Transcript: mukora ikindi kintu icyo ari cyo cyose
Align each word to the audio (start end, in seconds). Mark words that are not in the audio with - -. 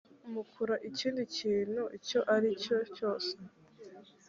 mukora 0.33 0.75
ikindi 0.89 1.21
kintu 1.37 1.83
icyo 1.97 2.19
ari 2.35 2.49
cyo 2.63 2.77
cyose 2.95 3.33